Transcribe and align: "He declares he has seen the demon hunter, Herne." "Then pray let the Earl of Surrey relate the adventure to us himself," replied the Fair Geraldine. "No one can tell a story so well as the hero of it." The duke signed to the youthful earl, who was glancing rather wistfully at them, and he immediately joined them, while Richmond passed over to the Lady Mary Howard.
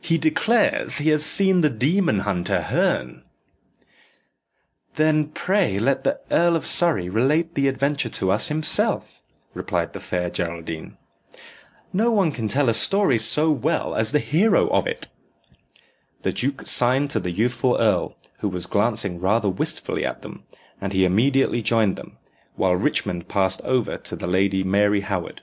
"He 0.00 0.18
declares 0.18 0.98
he 0.98 1.10
has 1.10 1.24
seen 1.24 1.60
the 1.60 1.70
demon 1.70 2.18
hunter, 2.18 2.60
Herne." 2.62 3.22
"Then 4.96 5.26
pray 5.28 5.78
let 5.78 6.02
the 6.02 6.18
Earl 6.28 6.56
of 6.56 6.66
Surrey 6.66 7.08
relate 7.08 7.54
the 7.54 7.68
adventure 7.68 8.08
to 8.08 8.32
us 8.32 8.48
himself," 8.48 9.22
replied 9.54 9.92
the 9.92 10.00
Fair 10.00 10.28
Geraldine. 10.28 10.96
"No 11.92 12.10
one 12.10 12.32
can 12.32 12.48
tell 12.48 12.68
a 12.68 12.74
story 12.74 13.16
so 13.16 13.52
well 13.52 13.94
as 13.94 14.10
the 14.10 14.18
hero 14.18 14.66
of 14.70 14.88
it." 14.88 15.06
The 16.22 16.32
duke 16.32 16.66
signed 16.66 17.10
to 17.10 17.20
the 17.20 17.30
youthful 17.30 17.76
earl, 17.78 18.16
who 18.40 18.48
was 18.48 18.66
glancing 18.66 19.20
rather 19.20 19.48
wistfully 19.48 20.04
at 20.04 20.22
them, 20.22 20.42
and 20.80 20.92
he 20.92 21.04
immediately 21.04 21.62
joined 21.62 21.94
them, 21.94 22.18
while 22.56 22.74
Richmond 22.74 23.28
passed 23.28 23.62
over 23.62 23.96
to 23.98 24.16
the 24.16 24.26
Lady 24.26 24.64
Mary 24.64 25.02
Howard. 25.02 25.42